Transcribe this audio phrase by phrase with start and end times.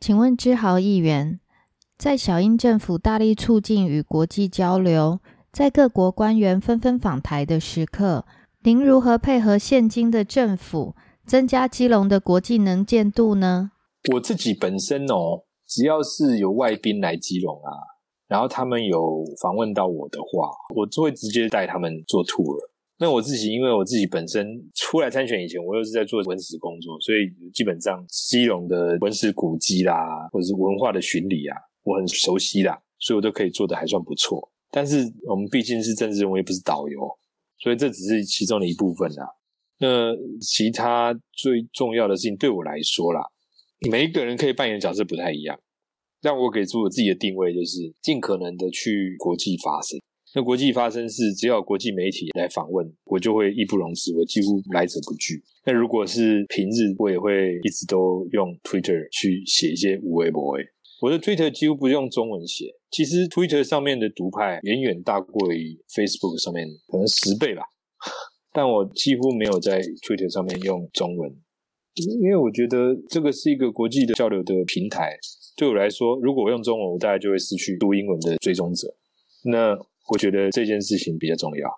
[0.00, 1.40] 请问支豪议员，
[1.96, 5.18] 在小英政府大力促进与国际交流，
[5.50, 8.24] 在各国官员纷纷访台的时刻，
[8.62, 10.94] 您如何配合现今的政府，
[11.26, 13.72] 增加基隆的国际能见度呢？
[14.12, 17.72] 我自己本身哦，只要是有外宾来基隆啊，
[18.28, 22.56] 然后他们有访问到我的话，我就会直接带他们做 tour。
[23.00, 34.50] 那我自己，因为我自己本身出来参选以前，我又是在做文史工作，所以基本上基隆的文史古迹啦，或者是文化的巡礼啊，我很熟悉啦，所以我都可以做的还算不错。
[34.72, 37.08] 但是我们毕竟是政治人物，又不是导游，
[37.58, 39.26] 所以这只是其中的一部分啦。
[39.78, 43.22] 那其他最重要的事情对我来说啦，
[43.88, 45.56] 每一个人可以扮演的角色不太一样，
[46.20, 50.00] 让我给出我自己的定位，就是尽可能的去国际发声。
[50.38, 55.42] 那国际发生事，只要国际媒体来访问，我就会义不容辞，我几乎来者不拒。
[55.66, 60.56] 那如果是平日，我也会一直都用 Twitter 去写一些无微博。
[61.02, 67.64] 我的 Twitter 几乎不用中文写，其实 Twitter 上面的读派远远大过于 Facebook 上面可能十倍吧。
[68.54, 71.34] 但我几乎没有在 Twitter 上面用中文，
[72.20, 75.18] 因为我觉得这个是一个国际的交流的平台。
[75.56, 78.94] 对我来说，如果我用中文，我大概就会失去读英文的追踪者。
[79.44, 79.76] 那
[80.08, 81.68] 我觉得这件事情比较重要，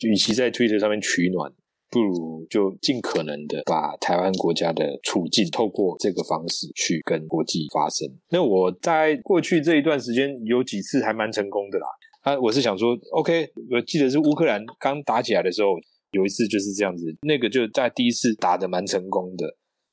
[0.00, 1.52] 与其在 Twitter 上面取暖，
[1.90, 8.08] 不如就尽可能的把台湾国家的处境透过这个方式去跟国际发声。
[8.30, 11.86] 那我在过去这一段时间有几次还蛮成功的啦。
[12.22, 15.68] 啊，我是想说，OK，我记得是乌克兰刚打起来的时候，
[16.10, 19.46] 有一次就是这样子，那个就在第一次打的蛮成功的，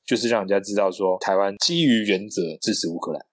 [0.04, 3.24] 就是让人家知道说台湾基于原则支持乌克兰。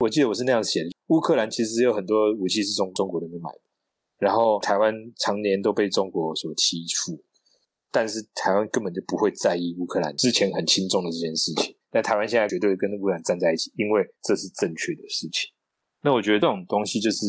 [0.00, 3.60] 我记得我是那样写的，乌克兰其实有很多武器是从中国那边买的。
[4.20, 7.18] 然后台湾常年都被中国所欺负，
[7.90, 11.74] 但是台湾根本就不会在意乌克兰之前很轻重的这件事情。
[11.90, 15.50] 但台湾现在绝对跟乌克兰站在一起，因为这是正确的事情。
[16.02, 17.26] 那我觉得这种东西就是，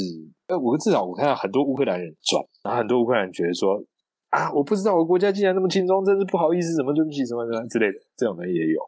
[0.48, 3.82] 呃，我至少我看到很多乌克兰人转，然后很多乌克兰人觉得说，
[4.30, 8.80] 啊，我不知道我国家竟然那么轻松，真是不好意思，什么对不起，什么什么之类的，这种人也有。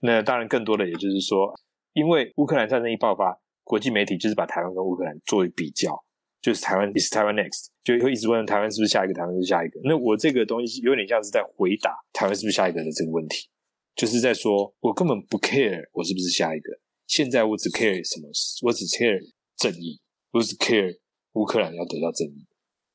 [0.00, 1.54] 那当然更多的也就是说，
[1.92, 6.02] 因为乌克兰战争一爆发，国际媒体就是把台湾跟乌克兰作为比较。
[6.40, 7.66] 就是台湾，is Taiwan next？
[7.84, 9.80] 就会一直问台湾是不是下一个，台湾是下一个。
[9.84, 13.48] 那我这个东西有点像是在回答台湾是不是下一个的这个问题，
[13.94, 16.70] 就是在说我根本不 care 我是不是下一个。
[17.06, 18.28] 现在我只 care 什么？
[18.62, 19.20] 我只 care
[19.56, 20.98] 正义，我只 care
[21.32, 22.46] 乌克兰要得到正义。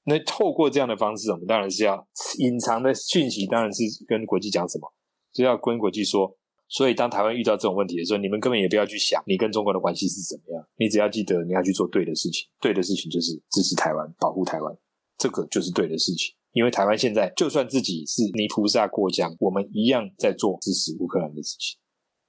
[0.06, 2.07] 那透过这样的方式，我们当然是要
[2.39, 4.91] 隐藏的讯息，当然是跟国际讲什么，
[5.31, 6.35] 就要跟国际说。
[6.68, 10.68] 所以，当台湾遇到这种问题的时候，你们根本也不要去想你跟中国的关系是怎么样。
[10.78, 14.75] 你只要记得你要去做对的事情，对的事情就是支持台湾、保护台湾，
[15.18, 16.36] 这个就是对的事情。
[16.54, 21.78] 因为台湾现在就算自己是泥菩萨过江，我们一样在做支持乌克兰的事情。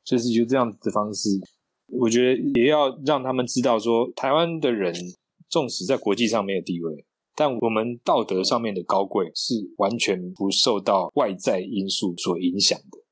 [0.04, 1.30] 就是就这样子的方式，
[1.88, 4.94] 我觉得也要让他们知道说，台湾的人
[5.48, 13.05] 纵使在国际上没有地位，但我们道德上面的高贵是完全不受到外在因素所影响的。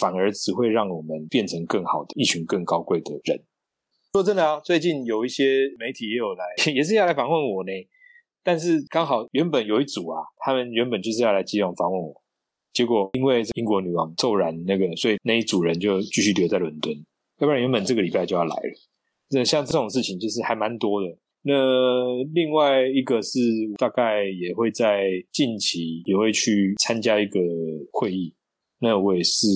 [0.00, 3.44] 反而只会让我们变成更好的一群更高贵的人。
[4.14, 5.44] 说真的啊，最近有一些
[5.78, 6.44] 媒体也有来，
[6.74, 7.70] 也是要来访问我呢。
[8.42, 12.22] 但是刚好原本有一组啊，他们原本就是要来基隆访问我，
[12.72, 16.92] 结果因为英国女王骤然那个，所以那一组人就继续留在伦敦。
[17.38, 18.72] 要不然原本这个礼拜就要来了。
[19.30, 21.08] 那像这种事情就是还蛮多的。
[21.42, 21.54] 那
[22.34, 23.38] 另外一个是
[23.78, 27.38] 大概也会在近期也会去参加一个
[27.92, 28.34] 会议。
[28.82, 29.46] 那我也是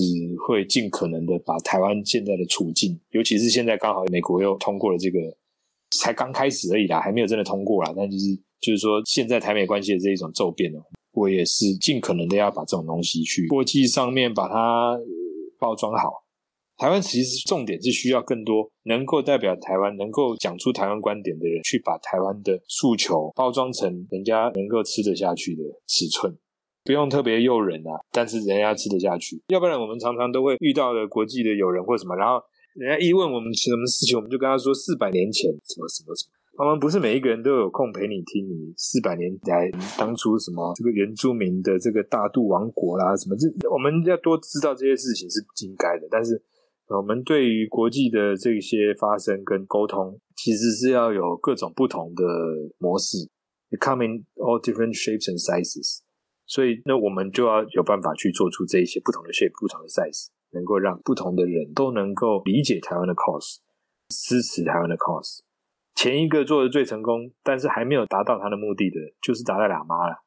[0.47, 5.19] 会尽可能的把台湾现在的处境，尤其是现在刚好美国又通过了这个，
[5.97, 7.91] 才刚开始而已啦，还没有真的通过啦。
[7.95, 10.79] 但就是就是说，现在台美关系的这一种骤变呢，
[11.11, 14.97] 我也是尽可能的要把这种东西去国际上面把它
[15.59, 16.23] 包装好。
[16.77, 26.37] 台湾其实重点是需要更多能够代表台湾、能够讲出台湾观点的人，去把台湾的诉求包装成人家能够吃得下去的尺寸。
[26.85, 29.41] 不用特别诱人啊，但是人家吃得下去。
[29.47, 32.39] 要不然我们常常都会遇到的国际的友人或什么，然后
[32.75, 36.31] 人家一问我们什么事情，我们就跟他说四百年前什么什么什么。
[36.57, 46.07] 我们不是每一个人都有空陪你听你四百年来当初什么这个原住民的这个大渡王国啦什么，这我们要多知道这些事情是应该的。
[46.09, 46.41] 但是
[46.87, 52.23] 我们对于国际的这些发生跟沟通，其实是要有各种不同的
[52.77, 53.17] 模式
[53.81, 56.04] ，coming all different shapes and sizes。
[56.47, 63.57] 所以，那我们就要有办法去做出这一些不同的 shape、不同的 size，能够让不同的人都能够理解台湾的 cause，
[64.09, 65.39] 支持台湾的 cause。
[65.95, 70.23] 前一个做的最成功，但是还没有达到他的目的的，就是达赖喇嘛了。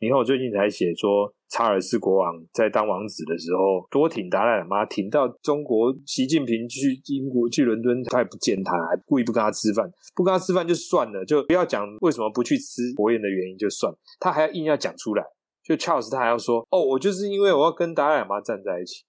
[0.00, 15.22] 你看我最近才写说，查尔斯国王在当王子的时候多挺达赖喇嘛，挺到中国习近平去英国去伦敦，他也不见他，还故意不跟他吃饭，不跟他吃饭就算了，就不要讲为什么不去吃国宴的原因就算，他还要硬要讲出来。
[15.62, 19.04] 就 Charles 他还要说，哦，我就是因为我要跟达赖喇嘛站在一起，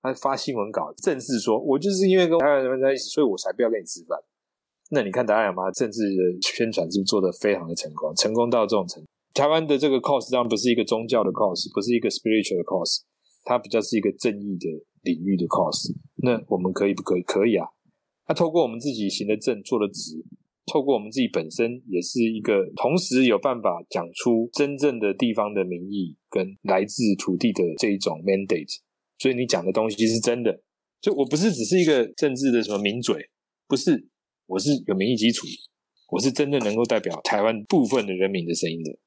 [0.00, 4.18] 他发新闻稿正式说，我就是因为跟达赖喇嘛在一起，所以我才不要跟你吃饭。
[4.90, 8.14] 那你看达赖喇嘛政治的宣传是不是做的非常的成功？
[8.14, 9.08] 成功到这种程度？
[9.34, 13.02] 台湾的这个 cause 当然不是一个宗教的 cause，不是一个 spiritual 的 cause，
[13.44, 14.66] 它比较是一个正义的
[15.02, 15.92] 领域的 cause。
[16.22, 17.22] 那我们可以不可以？
[17.22, 17.66] 可以啊。
[18.28, 20.24] 那透过我们自己行的正，做的直，
[20.66, 28.80] 透过我们自己本身也是一个，同时有办法讲出真正的地方的民意跟来自土地的这一种 mandate。
[29.18, 30.60] 所以你讲的东西是真的。
[31.00, 33.30] 所以我不是只是一个政治的什么名嘴，
[33.68, 34.08] 不是，
[34.46, 35.46] 我是有民意基础，
[36.10, 38.98] 我是真正能够代表台湾部分的人民的声音的。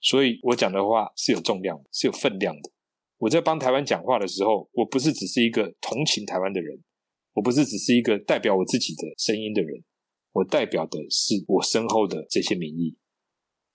[0.00, 2.70] 所以我讲的话是有重量，是有分量的。
[3.18, 6.82] 我在帮台湾讲话的时候，我不是只是一个同情台湾的人，
[7.34, 9.82] 我不是只是一个代表我自己的声音的人，
[10.32, 12.96] 我代表的是我身后的这些民意。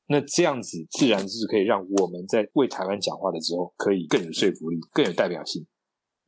[0.07, 5.67] 那这样子自然是可以让我们在为台湾讲话的时候，可以更有说服力，更有代表性。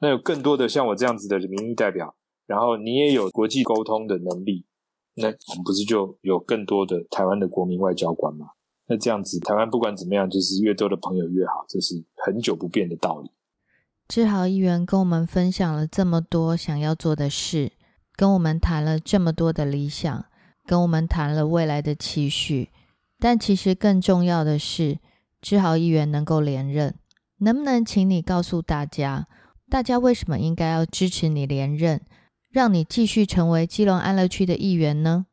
[0.01, 2.15] 那有更多的像我这样子的民意代表，
[2.45, 4.65] 然后你也有国际沟通的能力，
[5.15, 8.47] 那我们不是就有更多的台湾的国民外交官吗？
[8.87, 13.29] 那这样子，台湾不管怎么样，就是越多的朋友越好，这是很久不变的道理。
[14.07, 17.71] 志豪议员跟我们分享了这么多想要做的事，
[18.19, 20.25] 跟我们谈了这么多的理想，
[20.65, 22.67] 跟我们谈了未来的期许。
[23.17, 24.99] 但其实更重要的是，
[25.39, 26.95] 志豪议员能够连任，
[27.37, 29.29] 能不能请你告诉大家，
[29.69, 32.01] 大家为什么应该要支持你连任，
[32.51, 35.27] 让你继续成为基隆安乐区的议员呢？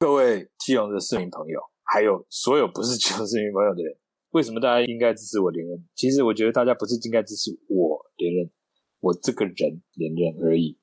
[0.00, 1.60] 各位基隆的市民朋友。
[1.84, 3.96] 还有所有不是基隆市民朋友的人，
[4.30, 5.86] 为什么大家应该支持我连任？
[5.94, 8.50] 其实我觉得大家不是应该支持我连任，
[8.98, 10.76] 我这个人连任而已。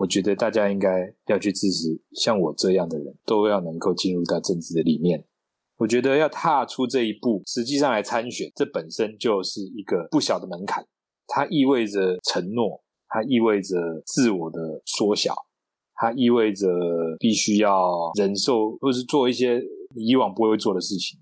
[0.00, 5.22] 我觉得大家应该要去支持像我这样的人，都要能够进入到政治的里面。
[5.76, 10.86] 我觉得要踏出这一步，实际上来参选，这本身就是一个不小的门槛。
[11.26, 13.76] 它意味着承诺，它意味着
[14.06, 15.34] 自我的缩小，
[15.94, 16.66] 它意味着
[17.18, 19.62] 必须要忍受或是做一些。
[19.96, 21.18] 以往不会做的事情，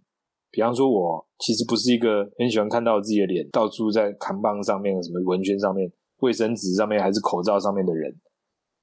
[0.51, 8.15] 比方说，我其实不是一个很喜欢看到自己的脸到处在扛棒上面、什么文宣上面、卫生纸上面还是口罩上面的人，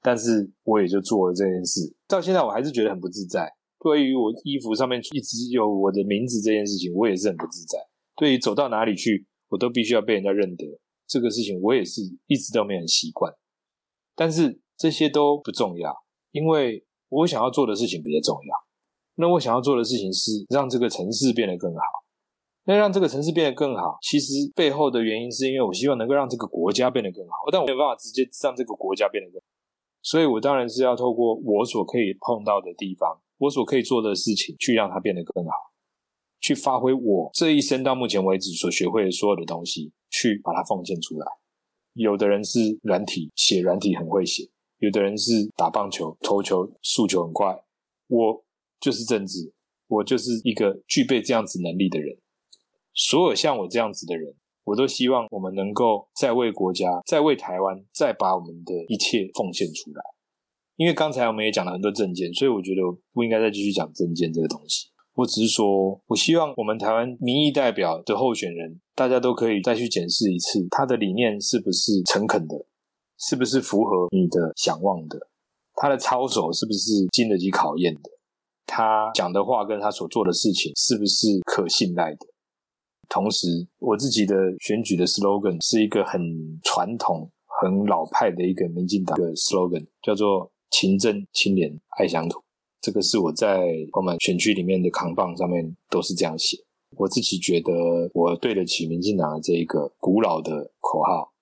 [0.06, 1.80] 但是我也就做了这件事。
[2.06, 3.52] 到现在我还是觉得很不自在。
[3.80, 7.76] 对于我衣服上面一直有我的名字这件事情，我也是很不自在。
[8.14, 10.64] 对于走到哪里去，我都必须要被人家认得，
[11.08, 13.32] 这个事情我也是一直都没很习惯。
[14.14, 15.92] 但是这些都不重要，
[16.30, 18.54] 因为我想要做的事情比较重要。
[19.16, 21.80] 那我想要做的事情是让这个城市变得更好。
[22.66, 27.34] 那让这个城市变得更好，其实背后的原因是因为我希望能够让这个国家变得更好。
[27.50, 29.46] 但我没有办法直接让这个国家变得更，好，
[30.06, 35.50] 所以我当然是要透过我所可以碰到的地方，我所可以做的事情，去让它变得更好，
[36.40, 41.26] 去发挥我这一生到目前为止所学会的所有的东西，去把它奉献出来。
[41.94, 44.48] 有的人是软体写软体很会写，
[44.78, 47.64] 有的人是打棒球投球速球很快，
[48.06, 48.46] 我。
[48.78, 49.54] 就是政治，
[49.86, 52.18] 我就是一个具备这样子能力的人。
[52.92, 54.36] 所有像我这样子的人，
[54.66, 60.02] 我都希望我们能够再为国家、再为台湾、再把我们的一切奉献出来。
[60.74, 62.82] 因为刚才我们也讲了很多证件，所以我觉得
[63.12, 64.88] 不应该再继续讲证件这个东西。
[65.14, 72.66] 我只是说，我希望我们台湾民意代表的候选人，大家都可以再去检视一次他的理念是不是诚恳的，
[73.18, 75.18] 是不是符合你的想望的，
[75.76, 78.10] 他的操守是不是经得起考验的。
[78.66, 82.26] 他讲的话跟他所做的事情是不是可信赖的？
[83.08, 86.20] 同时，我自己的选举的 slogan 是一个很
[86.62, 92.42] 传统、很老派的一个民进党的 slogan，叫做“勤政、清廉、爱乡土”。
[92.80, 96.56] 这个是我在我们选区里面的扛棒上面都是这样写。
[96.96, 97.72] 我自己觉得
[98.14, 101.32] 我对得起民进党的这一个古老的口号。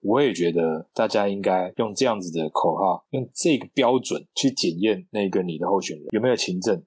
[0.00, 6.82] 我也觉得大家应该用这样子的口号，用这个标准去检验那个你的候选人有没有勤政，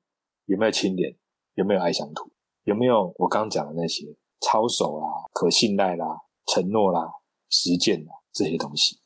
[0.46, 1.16] 有没有清廉，
[1.56, 2.30] 有没有爱乡土，
[2.66, 4.06] 有没有我刚讲的那些
[4.42, 6.06] 操守啦、可信赖啦、
[6.46, 7.10] 承诺啦、
[7.50, 8.98] 实践啦这些东西。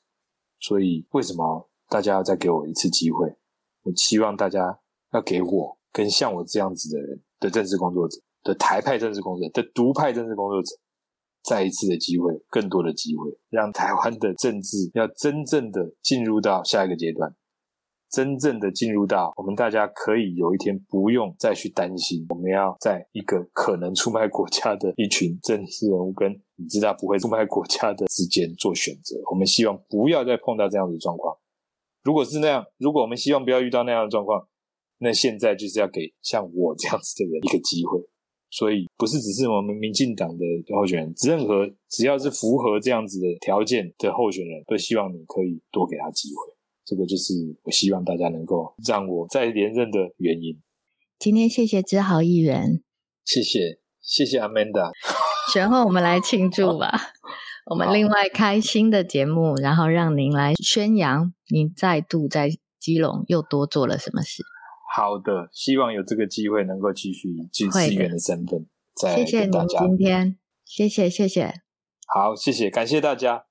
[0.60, 3.36] 所以为什么大家要再给我一次机会？
[3.84, 4.80] 我希望大家
[5.14, 10.76] 要给我跟像我这样子的人的政治工作者的台派政治工作者的独派政治工作者。
[11.44, 17.36] 再一次的机会，更多的机会，让台湾的政治要真正的进入到下一个阶段。
[18.12, 29.16] 真正的进入到我们大家可以有一天不用再去担心，我们要在一个可能出卖国家的一群政治人物跟你知道不会出卖国家的之间做选择。
[29.32, 31.38] 我们希望不要再碰到这样的状况。
[32.04, 34.46] 如果是那样，如果我们希望不要遇到那样的状况，
[34.98, 38.00] 那现在就是要给像我这样子的人一个机会。
[38.50, 40.44] 所以不是只是我们民进党的
[40.76, 46.54] 候选人，任何只要是符合这样子的条件的候选人，都希望你可以多给他机会。
[46.86, 47.34] 这个就是
[47.64, 50.60] 我希望大家能够让我再连任的原因。
[51.20, 52.82] 今天谢谢志豪议员，
[53.24, 54.92] 谢谢谢谢 Amanda。
[55.54, 57.14] 选后我们来庆祝吧，
[57.66, 64.44] 我们另外开新的节目，然后让您来宣扬您再度在基隆又多做了什么事。
[64.96, 69.80] 好的，希望有这个机会能够继续以军事员的身份再谢谢跟大家。
[69.80, 71.54] 今天，谢谢谢谢。
[72.08, 73.46] 好，谢谢，感谢大家。